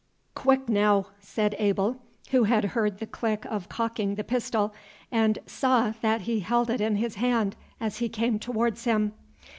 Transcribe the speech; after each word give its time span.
"Quick, 0.33 0.67
naow!" 0.67 1.05
said 1.19 1.55
Abel, 1.59 1.97
who 2.31 2.45
had 2.45 2.65
heard 2.73 2.97
the 2.97 3.05
click 3.05 3.45
of 3.45 3.69
cocking 3.69 4.15
the 4.15 4.23
pistol, 4.23 4.73
and 5.11 5.37
saw 5.45 5.93
that 6.01 6.21
he 6.21 6.39
held 6.39 6.71
it 6.71 6.81
in 6.81 6.95
his 6.95 7.13
hand, 7.21 7.55
as 7.79 7.99
he 7.99 8.09
came 8.09 8.39
towards 8.39 8.85
him. 8.85 9.13